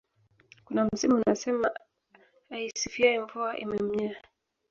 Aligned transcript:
kuna 0.65 0.85
msemo 0.93 1.15
unasema 1.15 1.71
aisifiyae 2.51 3.19
Mvua 3.19 3.57
imemnyea 3.57 4.15